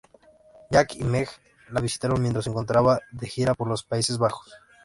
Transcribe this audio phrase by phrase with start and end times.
[0.71, 1.29] Jack y Meg
[1.69, 4.49] la visitaron mientras se encontraban de gira por los Países Bajos.